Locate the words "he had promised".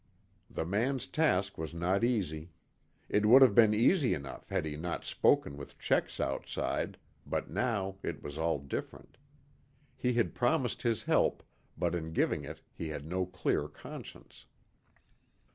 9.95-10.81